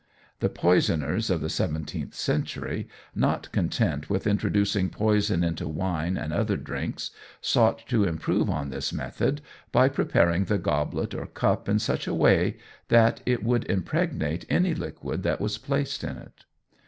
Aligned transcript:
The 0.39 0.49
poisoners 0.49 1.29
of 1.29 1.41
the 1.41 1.47
seventeenth 1.49 2.15
century 2.15 2.87
not 3.13 3.51
content 3.51 4.09
with 4.09 4.25
introducing 4.25 4.89
poison 4.89 5.43
into 5.43 5.67
wine 5.67 6.17
and 6.17 6.33
other 6.33 6.57
drinks, 6.57 7.11
sought 7.39 7.87
to 7.89 8.05
improve 8.05 8.49
on 8.49 8.71
this 8.71 8.91
method, 8.91 9.41
by 9.71 9.89
preparing 9.89 10.45
the 10.45 10.57
goblet 10.57 11.13
or 11.13 11.27
cup 11.27 11.69
in 11.69 11.77
such 11.77 12.07
a 12.07 12.15
way, 12.15 12.57
that 12.87 13.21
it 13.27 13.43
would 13.43 13.65
impregnate 13.65 14.43
any 14.49 14.73
liquid 14.73 15.21
that 15.21 15.39
was 15.39 15.59
placed 15.59 16.03
in 16.03 16.17
it. 16.17 16.45